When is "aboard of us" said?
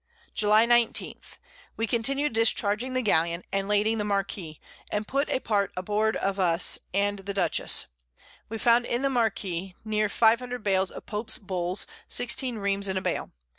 5.77-6.79